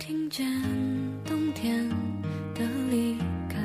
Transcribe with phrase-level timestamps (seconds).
[0.00, 0.42] 听见
[1.26, 1.86] 冬天
[2.54, 3.18] 的离
[3.50, 3.56] 开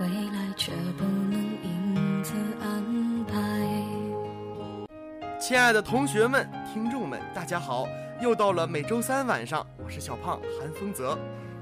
[0.01, 3.37] 未来却不能因此安排
[5.39, 7.87] 亲爱的同学们听众们大家好
[8.21, 11.17] 又到了每周三晚上我是小胖韩风泽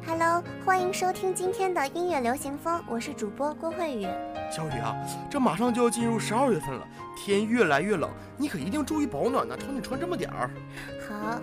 [0.08, 4.08] Hello，欢迎收听今天的音乐流行风，我是主播郭慧宇。
[4.52, 4.96] 小雨啊，
[5.30, 9.56] 这马上就要进入十二月份了，天越来越冷，你可一定注意保暖呐！
[9.58, 10.50] 瞅你穿这么点儿。
[11.08, 11.40] 好，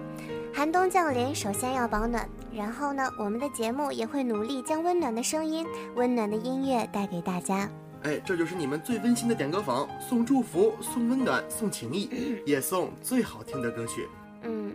[0.52, 5.64] 寒冬降临，首先要保暖，然后呢，我们的节目也会努力将温暖的声音、
[5.94, 7.68] 温暖的音乐带给大家。
[8.02, 14.08] 哎，这就是你们最温馨的点歌房，送祝福、送温暖、送情谊，也送最好听的歌曲。
[14.42, 14.72] 嗯，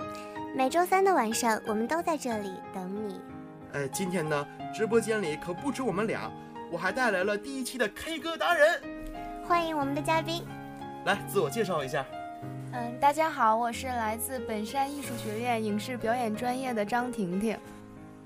[0.55, 3.32] 每周三的晚上，我们都在这里等你。
[3.73, 6.31] 哎，今天呢，直播间里可不止我们俩，
[6.71, 8.79] 我还带来了第一期的 K 歌达人，
[9.47, 10.43] 欢迎我们的嘉宾，
[11.05, 12.05] 来自我介绍一下。
[12.71, 17.57] 嗯，大家好，我是来自本山艺术学院影视表演专业的张婷婷。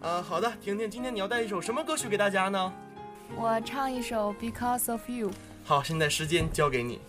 [0.02, 2.73] 呃，好的，婷婷，今天你要带一首什么歌曲给大家呢？
[3.38, 5.30] 我唱一首《Because of You》。
[5.64, 6.99] 好，现在时间交给你。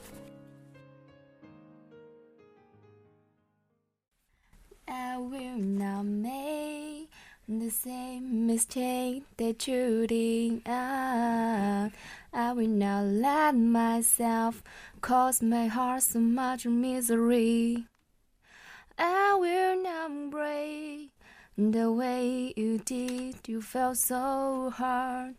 [7.51, 11.89] The same mistake that you did, ah,
[12.31, 14.63] I will not let myself
[15.01, 17.87] cause my heart so much misery.
[18.99, 21.09] I will not break
[21.57, 25.35] the way you did, you felt so hard.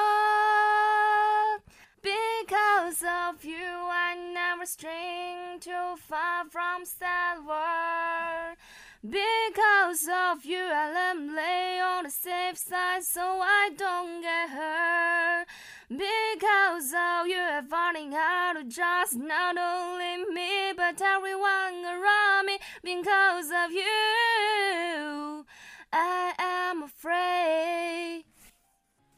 [2.48, 8.56] Because of you, I never stray too far from stalwart.
[9.02, 14.50] Because of you, I let me lay on the safe side so I don't get
[14.52, 15.48] hurt.
[15.90, 22.60] Because of you, I'm finding how just not only me but everyone around me.
[22.84, 25.46] Because of you,
[25.92, 28.25] I am afraid.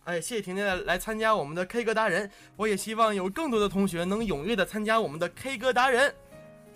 [0.08, 6.16] 哎，谢谢婷婷来参加我们的 K 歌达人，我也希望有更多的同学能踊跃的参加我们的 K 歌达人。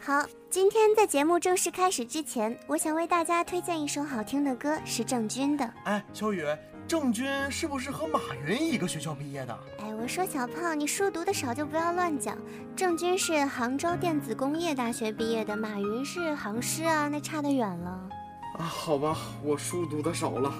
[0.01, 5.63] 好，今天在节目正式开始之前，我想为大家推荐一首好听的歌，是郑钧的。
[5.85, 6.43] 哎，小雨，
[6.85, 9.57] 郑钧是不是和马云一个学校毕业的？
[9.79, 12.37] 哎，我说小胖，你书读的少就不要乱讲。
[12.75, 18.09] 郑钧是杭州电子工业大学毕业的，马云是杭师啊，那差得远了。
[18.57, 20.53] 啊，好吧，我书读的少了。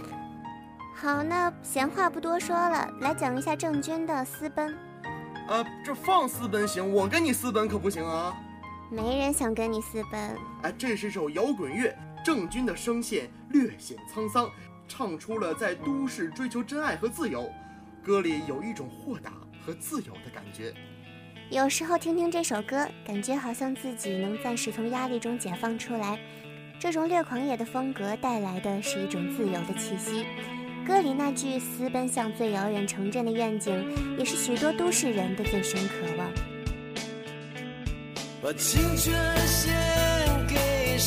[1.01, 4.69] 好，那闲话不多说了，来讲一下郑钧的《私奔》。
[5.47, 8.31] 呃，这放私奔行，我跟你私奔可不行啊！
[8.91, 10.37] 没人想跟你私奔。
[10.61, 11.91] 哎，这是首摇滚乐，
[12.23, 14.47] 郑钧的声线略显沧桑，
[14.87, 17.49] 唱出了在都市追求真爱和自由。
[18.05, 19.31] 歌里有一种豁达
[19.65, 20.71] 和自由的感觉。
[21.49, 26.19] 有时候听听这首歌，感觉好像自己能暂时从压力中解放出来。
[26.79, 30.27] 这种略狂野的风格带来的是一种自由的气息。
[30.85, 33.73] 歌里那句“私奔向最遥远城镇”的愿景，
[34.17, 36.31] 也是许多都市人的最深渴望。
[38.41, 39.15] 把青春
[39.47, 39.75] 献
[40.47, 40.97] 给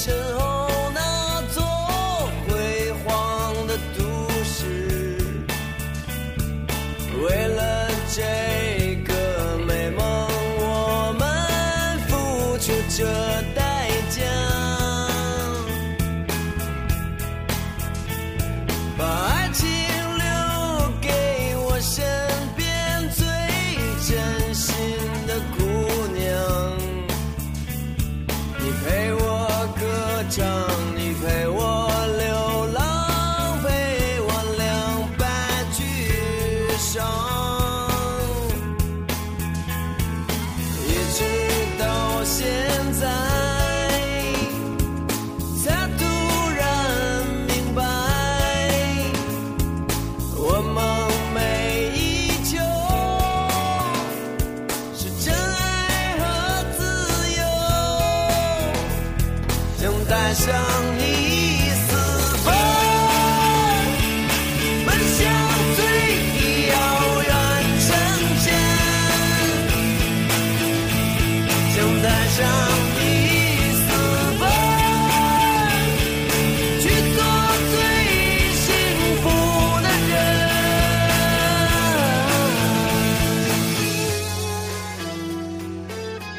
[60.24, 60.53] 爱上
[60.98, 61.14] 你。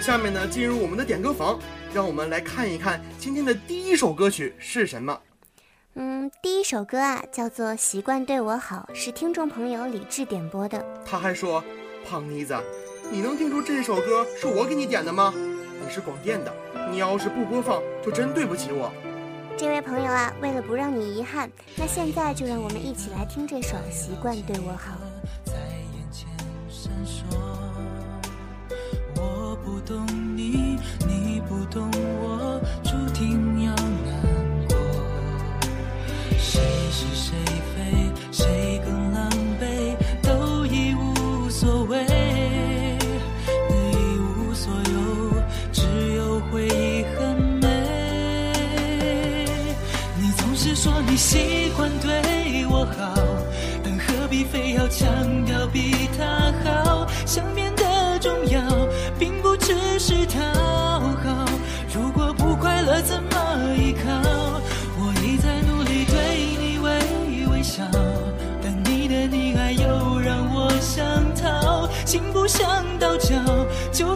[0.06, 1.58] 下面呢，进入我们的点歌房，
[1.92, 5.20] 让我们来看一看今天的第一首歌曲是什么。
[5.96, 10.86] 嗯，第一首歌啊，叫做《习惯对我好》，是听众朋友李智点播的。
[11.04, 11.64] 他还说
[12.08, 12.56] ：“胖妮子，
[13.12, 15.34] 你能听出这首歌是我给你点的吗？
[15.36, 16.54] 你是广电的，
[16.92, 18.94] 你要是不播放，就真对不起我。”
[19.58, 24.94] 这位朋友啊，为了不让你遗憾，那现在就让我们一起来听这首《习惯对我好》。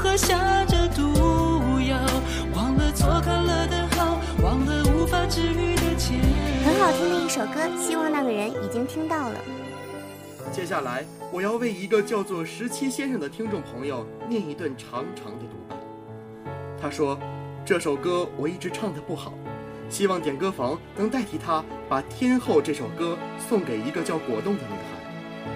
[0.02, 1.02] 喝下这毒
[1.82, 1.98] 药，
[2.56, 5.76] 忘忘了了了错的的无法治愈
[6.64, 9.36] 很好听的一首歌，希望那个人已经听到了。
[10.52, 15.76] 接下来我要为一个叫做十七先生的听众朋友念一段长长的独白。
[16.82, 17.18] 他说，
[17.66, 19.34] 这首歌我一直唱的不好，
[19.90, 23.18] 希望点歌房能代替他把《天后》这首歌
[23.50, 25.54] 送给一个叫果冻的女孩。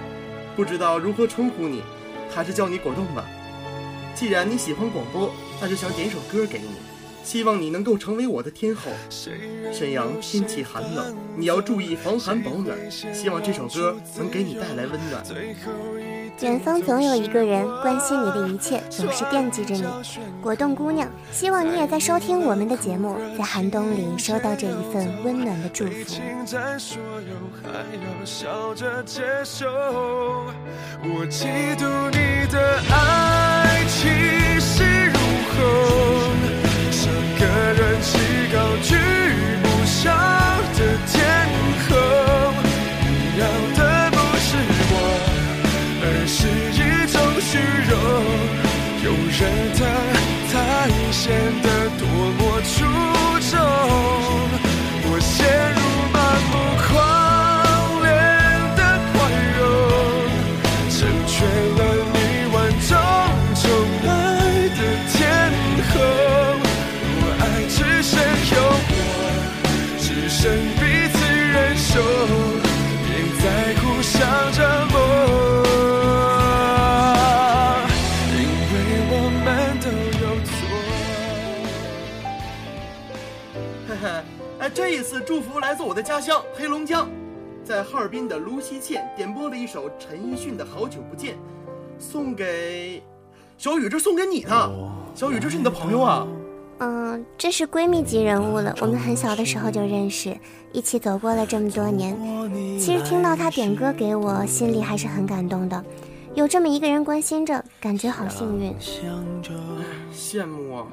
[0.56, 1.82] 不知道如何称呼你，
[2.30, 3.24] 还是叫你果冻吧。
[4.24, 5.30] 既然你喜欢广播，
[5.60, 6.70] 那就想点首歌给你，
[7.26, 8.84] 希望你能够成为我的天后。
[9.10, 15.26] 沈阳天气寒冷，你要注意防寒保暖，希望这首歌能给你带来温暖。
[16.42, 19.84] 远方总有一个人关心你的一切，总是惦记着你，
[20.42, 21.06] 果冻姑娘。
[21.34, 26.16] 希望你也在收听我们的节目，在寒冬里收到这一份温暖的祝福。
[34.04, 34.10] 气
[34.60, 36.50] 势如虹，
[36.92, 37.10] 像
[37.40, 38.20] 个人气
[38.52, 38.96] 高居
[39.64, 40.12] 不下
[40.76, 41.48] 的天
[41.86, 42.54] 后，
[43.00, 43.48] 你要
[43.78, 44.58] 的不是
[44.92, 45.20] 我，
[46.04, 46.48] 而是
[46.84, 49.06] 一种虚荣。
[49.06, 49.74] 有人。
[49.78, 49.93] 疼。
[85.22, 87.10] 祝福来自我的家乡黑龙江，
[87.64, 91.38] 在哈尔滨的卢西茜点播了一首陈奕迅的好久不见，
[92.00, 93.02] 送给
[93.58, 94.50] 小雨，这送给你的。
[95.14, 96.28] 小雨，这是你的朋友啊？
[96.80, 98.76] 嗯，这是闺蜜级人物了。
[98.82, 100.36] 我们很小的时候就认识，
[100.72, 102.18] 一起走过了这么多年。
[102.80, 105.84] 其实听到他点歌给我，心里还是很感动的。
[106.34, 108.76] 有这么一个人关心着，感觉好幸运。
[110.12, 110.88] 羡慕啊，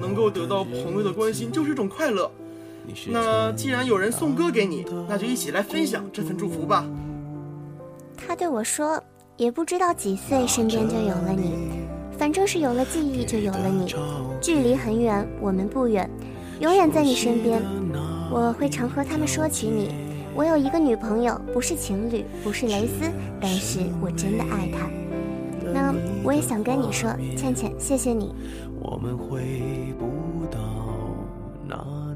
[0.00, 2.28] 能够得到朋友的关心就是一种快乐。
[3.08, 6.84] 那既然有人送歌给你，那就一起来分享这份祝福吧。
[8.16, 9.02] 他对我说
[9.36, 11.70] ：“也不知道几岁，身边就有了你，
[12.18, 13.94] 反正是有了记忆就有了你。
[14.40, 16.08] 距离很远，我们不远，
[16.60, 17.60] 永远在你身边。
[18.30, 19.92] 我会常和他们说起你。
[20.32, 24.88] 我有一个女朋友，不是情侣，不是蕾丝，但是我真的爱她。
[25.72, 25.92] 那
[26.22, 28.32] 我也想跟你说，倩倩，谢谢你。”
[28.82, 30.29] 我们会不。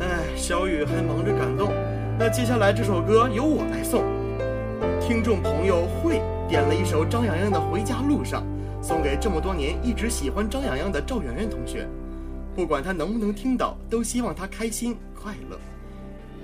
[0.00, 0.06] 哎，
[0.36, 1.74] 小雨还忙着感动。
[2.16, 4.04] 那接下来这首歌由我来送，
[5.00, 8.44] 听众朋友会点了一首张洋洋的《回家路上》，
[8.82, 11.88] 送给这么多年一直喜欢张洋洋的赵媛媛同学。
[12.54, 15.58] 不管他能不能听到，都希望他开心快乐，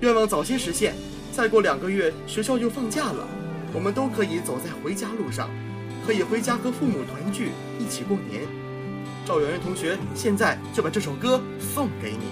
[0.01, 0.93] 愿望早些实现。
[1.31, 3.25] 再过两个月学校就放假了，
[3.73, 5.49] 我们都可以走在回家路上，
[6.05, 7.49] 可以回家和父母团聚，
[7.79, 8.60] 一起过年。
[9.23, 12.25] 赵媛媛同学，现在就把这首歌送给你。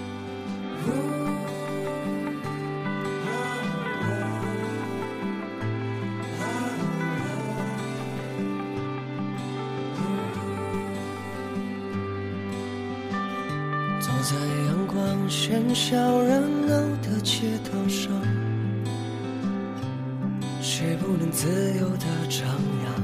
[14.00, 14.34] 走在
[14.66, 16.68] 阳光喧嚣热闹
[17.02, 18.10] 的街道上，
[20.60, 22.46] 却不能自由的张
[22.84, 22.99] 扬。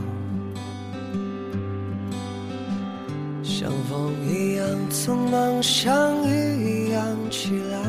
[3.69, 7.83] 像风一样匆忙，像雨一样凄凉，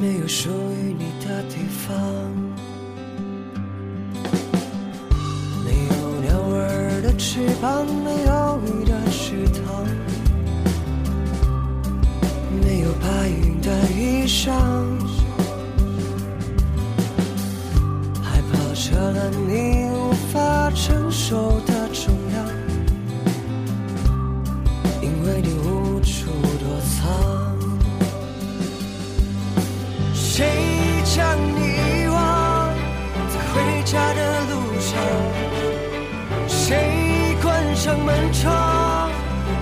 [0.00, 1.94] 没有属于你的地方，
[5.64, 8.45] 没有鸟儿的翅膀，没有。
[38.32, 38.48] 车，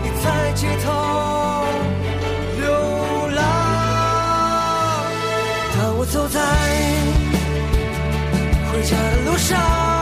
[0.02, 0.90] 你在街头
[2.58, 2.72] 流
[3.34, 5.04] 浪。
[5.78, 6.40] 当我走在
[8.72, 9.93] 回家的路上。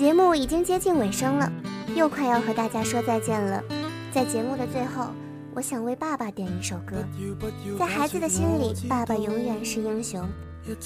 [0.00, 1.52] 节目已经接近尾声了，
[1.94, 3.62] 又快要和大家说再见了。
[4.10, 5.08] 在节目的最后，
[5.54, 7.06] 我想为爸爸点一首歌。
[7.78, 10.26] 在孩子的心里，爸爸永远是英雄。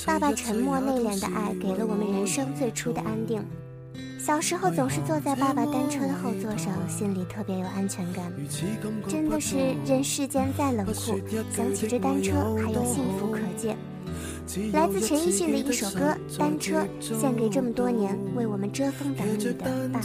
[0.05, 3.41] 爸爸沉默内敛的爱，给了我们人生最初的安定。
[4.19, 8.33] 小时候总是坐在爸爸单车的后座上，心里特别有安全感。
[9.07, 11.21] 真的是人世间再冷酷，
[11.55, 13.77] 想骑着单车，还有幸福可见。
[14.75, 16.77] 来自陈奕迅的一首歌《单车》，
[17.19, 20.03] 献给这么多年为我们遮风挡雨的伙伴。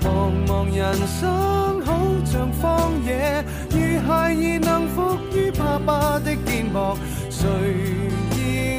[0.00, 6.96] 茫茫人生，好像荒野，如孩儿能伏于爸爸的肩膊。
[7.28, 7.48] 谁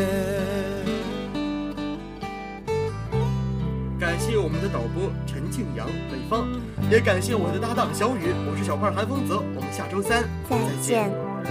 [4.00, 6.46] 感谢我们的导播陈静阳、北方，
[6.92, 11.10] 也感谢我的搭档小雨，我是小胖韩风泽，我们下周三再见。
[11.44, 11.50] 再